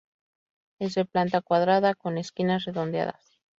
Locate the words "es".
0.79-0.95